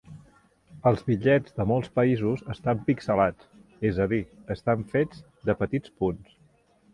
Els 0.91 1.01
bitllets 1.09 1.53
de 1.59 1.67
molts 1.71 1.91
països 1.99 2.41
estan 2.53 2.81
pixelats; 2.87 3.51
és 3.91 4.01
a 4.07 4.09
dir, 4.15 4.21
estan 4.57 4.87
fets 4.95 5.23
de 5.51 5.59
petits 5.61 5.95
punts. 6.03 6.35